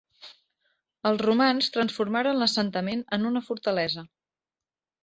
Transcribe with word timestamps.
Els 1.09 1.21
romans 1.25 1.69
transformaren 1.75 2.41
l'assentament 2.41 3.07
en 3.19 3.31
una 3.33 3.47
fortalesa. 3.53 4.09